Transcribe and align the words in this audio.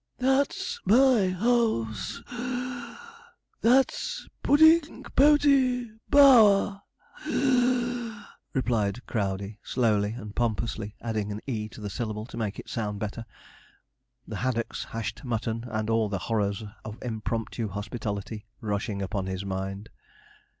'That's 0.17 0.79
my 0.83 1.29
house 1.29 2.23
(puff); 2.25 3.19
that's 3.61 4.27
Puddingpote 4.43 5.99
Bower 6.09 6.81
(wheeze),' 7.27 8.15
replied 8.51 9.05
Crowdey 9.05 9.59
slowly 9.61 10.13
and 10.13 10.35
pompously, 10.35 10.95
adding 11.03 11.31
an 11.31 11.39
'e' 11.45 11.69
to 11.69 11.79
the 11.79 11.89
syllable, 11.91 12.25
to 12.25 12.35
make 12.37 12.57
it 12.57 12.67
sound 12.67 12.97
better, 12.99 13.27
the 14.27 14.37
haddocks, 14.37 14.85
hashed 14.85 15.23
mutton, 15.23 15.65
and 15.69 15.87
all 15.87 16.09
the 16.09 16.17
horrors 16.17 16.63
of 16.83 16.97
impromptu 17.03 17.67
hospitality 17.67 18.47
rushing 18.59 19.03
upon 19.03 19.27
his 19.27 19.45
mind. 19.45 19.87